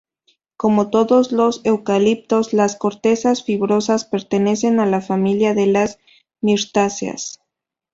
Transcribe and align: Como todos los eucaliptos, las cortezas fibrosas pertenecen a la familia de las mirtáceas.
Como 0.57 0.89
todos 0.89 1.31
los 1.31 1.61
eucaliptos, 1.63 2.53
las 2.53 2.75
cortezas 2.75 3.43
fibrosas 3.43 4.03
pertenecen 4.03 4.79
a 4.79 4.87
la 4.87 4.99
familia 4.99 5.53
de 5.53 5.67
las 5.67 5.99
mirtáceas. 6.41 7.39